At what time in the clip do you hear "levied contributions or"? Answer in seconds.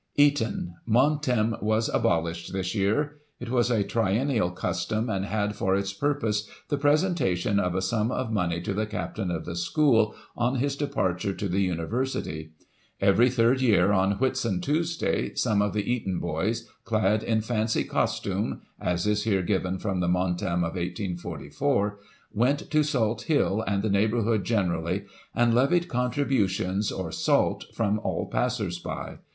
25.53-27.11